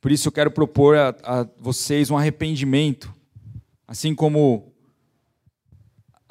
[0.00, 3.14] Por isso eu quero propor a, a vocês um arrependimento.
[3.86, 4.69] Assim como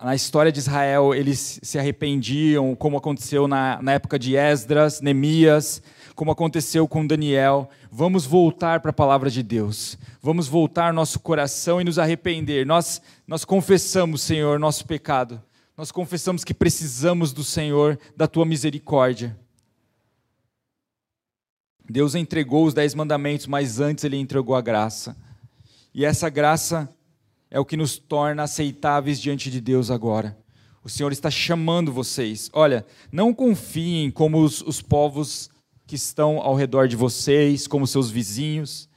[0.02, 5.82] na história de Israel eles se arrependiam, como aconteceu na, na época de Esdras, Neemias,
[6.16, 7.70] como aconteceu com Daniel.
[7.92, 9.98] Vamos voltar para a palavra de Deus.
[10.22, 12.66] Vamos voltar nosso coração e nos arrepender.
[12.66, 15.42] Nós, nós confessamos, Senhor, nosso pecado.
[15.76, 19.38] Nós confessamos que precisamos do Senhor, da tua misericórdia.
[21.90, 25.18] Deus entregou os dez mandamentos, mas antes ele entregou a graça.
[25.94, 26.88] E essa graça
[27.52, 30.38] é o que nos torna aceitáveis diante de Deus agora.
[30.84, 32.50] O Senhor está chamando vocês.
[32.54, 35.50] Olha, não confiem como os, os povos
[35.86, 38.88] que estão ao redor de vocês, como seus vizinhos.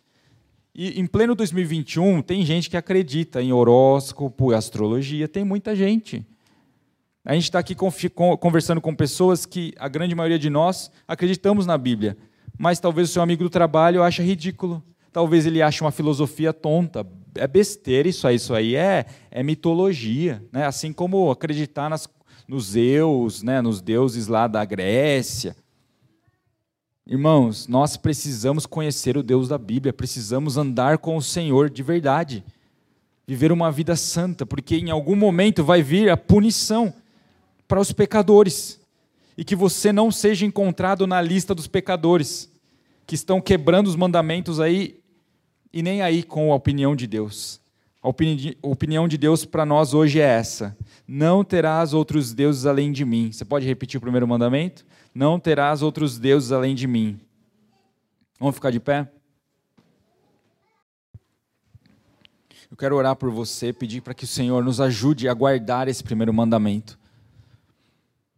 [0.75, 6.27] E em pleno 2021, tem gente que acredita em horóscopo, astrologia, tem muita gente.
[7.25, 11.79] A gente está aqui conversando com pessoas que, a grande maioria de nós, acreditamos na
[11.79, 12.17] Bíblia,
[12.59, 14.83] mas talvez o seu amigo do trabalho ache ridículo.
[15.13, 17.07] Talvez ele ache uma filosofia tonta.
[17.35, 20.43] É besteira isso aí, isso aí é, é mitologia.
[20.53, 20.67] Né?
[20.67, 22.09] Assim como acreditar nas,
[22.47, 23.61] nos Zeus, né?
[23.61, 25.57] nos deuses lá da Grécia.
[27.05, 32.45] Irmãos, nós precisamos conhecer o Deus da Bíblia, precisamos andar com o Senhor de verdade,
[33.27, 36.95] viver uma vida santa, porque em algum momento vai vir a punição
[37.67, 38.81] para os pecadores,
[39.37, 42.49] e que você não seja encontrado na lista dos pecadores,
[43.05, 45.02] que estão quebrando os mandamentos aí
[45.73, 47.61] e nem aí com a opinião de Deus.
[48.03, 52.91] A opini opinião de Deus para nós hoje é essa: não terás outros deuses além
[52.93, 53.31] de mim.
[53.31, 54.85] Você pode repetir o primeiro mandamento?
[55.15, 57.21] Não terás outros deuses além de mim.
[58.41, 59.09] Vamos ficar de pé?
[62.69, 66.03] Eu quero orar por você, pedir para que o Senhor nos ajude a guardar esse
[66.03, 66.99] primeiro mandamento.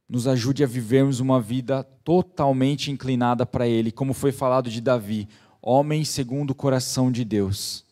[0.08, 5.28] Nos ajude a vivermos uma vida totalmente inclinada para Ele, como foi falado de Davi,
[5.66, 7.84] homem segundo o coração de Deus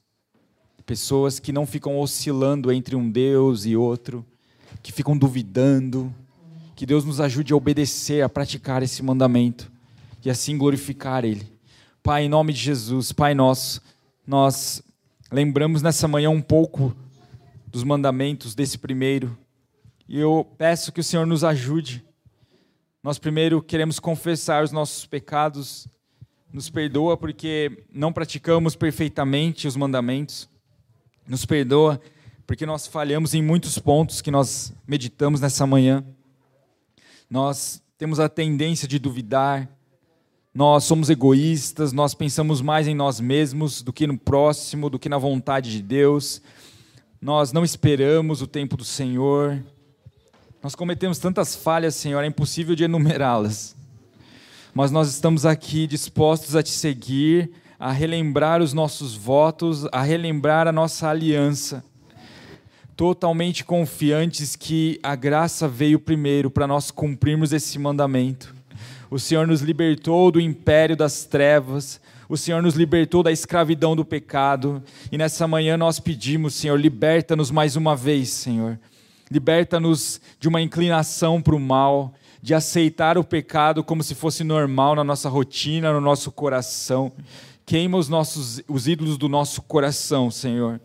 [0.83, 4.25] pessoas que não ficam oscilando entre um Deus e outro,
[4.83, 6.15] que ficam duvidando.
[6.75, 9.71] Que Deus nos ajude a obedecer, a praticar esse mandamento
[10.25, 11.51] e assim glorificar Ele.
[12.03, 13.81] Pai, em nome de Jesus, Pai nosso,
[14.27, 14.83] nós
[15.31, 16.95] lembramos nessa manhã um pouco
[17.67, 19.39] dos mandamentos desse primeiro
[20.09, 22.05] e eu peço que o Senhor nos ajude.
[23.03, 25.87] Nós primeiro queremos confessar os nossos pecados,
[26.53, 30.49] nos perdoa porque não praticamos perfeitamente os mandamentos.
[31.27, 32.01] Nos perdoa
[32.47, 36.05] porque nós falhamos em muitos pontos que nós meditamos nessa manhã.
[37.31, 39.69] Nós temos a tendência de duvidar,
[40.55, 45.09] nós somos egoístas, nós pensamos mais em nós mesmos do que no próximo, do que
[45.09, 46.43] na vontade de Deus.
[47.21, 49.65] Nós não esperamos o tempo do Senhor.
[50.63, 53.75] Nós cometemos tantas falhas, Senhor, é impossível de enumerá-las.
[54.75, 60.67] Mas nós estamos aqui dispostos a te seguir, a relembrar os nossos votos, a relembrar
[60.67, 61.85] a nossa aliança,
[62.97, 68.55] totalmente confiantes que a graça veio primeiro para nós cumprirmos esse mandamento.
[69.11, 74.07] O Senhor nos libertou do império das trevas, o Senhor nos libertou da escravidão do
[74.07, 78.81] pecado, e nessa manhã nós pedimos, Senhor, liberta-nos mais uma vez, Senhor.
[79.31, 84.97] Liberta-nos de uma inclinação para o mal, de aceitar o pecado como se fosse normal
[84.97, 87.13] na nossa rotina, no nosso coração.
[87.65, 90.81] Queima os nossos os ídolos do nosso coração, Senhor.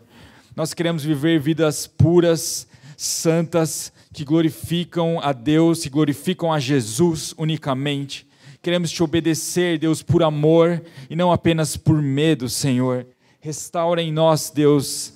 [0.54, 8.26] Nós queremos viver vidas puras, santas, que glorificam a Deus, que glorificam a Jesus unicamente.
[8.62, 13.06] Queremos te obedecer, Deus, por amor e não apenas por medo, Senhor.
[13.40, 15.14] Restaura em nós, Deus,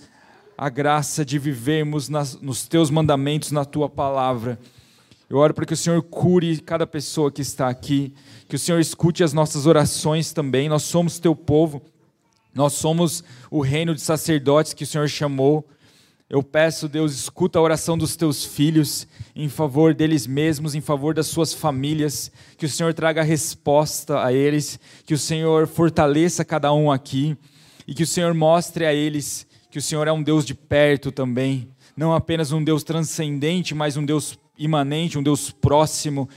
[0.57, 4.59] a graça de vivermos nas, nos teus mandamentos, na tua palavra.
[5.33, 8.13] Eu oro para que o Senhor cure cada pessoa que está aqui,
[8.47, 10.69] que o Senhor escute as nossas orações também.
[10.69, 11.81] Nós somos teu povo,
[12.55, 15.67] nós somos o reino de sacerdotes que o Senhor chamou.
[16.29, 21.15] Eu peço, Deus, escuta a oração dos teus filhos em favor deles mesmos, em favor
[21.15, 26.75] das suas famílias, que o Senhor traga resposta a eles, que o Senhor fortaleça cada
[26.75, 27.39] um aqui
[27.89, 31.11] e que o Senhor mostre a eles que o Senhor é um Deus de perto
[31.11, 36.29] também, não apenas um Deus transcendente, mas um Deus imanente, um Deus próximo.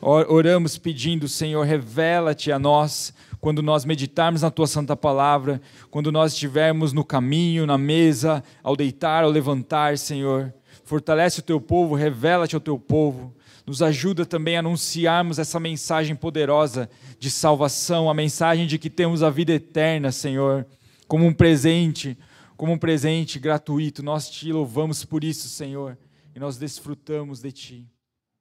[0.00, 5.60] Oramos pedindo, Senhor, revela-te a nós quando nós meditarmos na tua santa palavra,
[5.90, 10.52] quando nós estivermos no caminho, na mesa, ao deitar, ao levantar, Senhor.
[10.84, 13.34] Fortalece o teu povo, revela-te ao teu povo.
[13.66, 19.22] Nos ajuda também a anunciarmos essa mensagem poderosa de salvação, a mensagem de que temos
[19.22, 20.66] a vida eterna, Senhor,
[21.06, 22.18] como um presente,
[22.56, 24.02] como um presente gratuito.
[24.02, 25.96] Nós te louvamos por isso, Senhor
[26.40, 27.92] nós desfrutamos de Ti.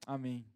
[0.08, 0.49] Amém.